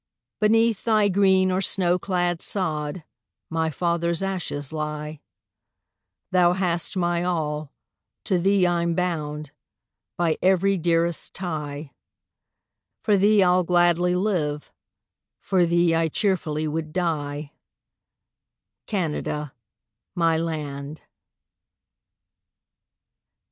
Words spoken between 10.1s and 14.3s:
By every dearest tie; For thee I'll gladly